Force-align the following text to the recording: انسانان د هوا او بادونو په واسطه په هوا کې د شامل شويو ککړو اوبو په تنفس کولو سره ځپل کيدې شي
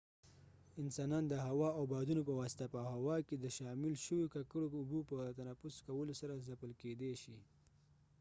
انسانان 0.81 1.23
د 1.27 1.33
هوا 1.47 1.69
او 1.77 1.83
بادونو 1.93 2.21
په 2.27 2.33
واسطه 2.39 2.65
په 2.73 2.79
هوا 2.93 3.17
کې 3.27 3.35
د 3.37 3.45
شامل 3.57 3.93
شويو 4.05 4.31
ککړو 4.33 4.67
اوبو 4.77 4.99
په 5.09 5.17
تنفس 5.39 5.75
کولو 5.87 6.13
سره 6.21 6.43
ځپل 6.47 6.71
کيدې 6.81 7.13
شي 7.23 7.37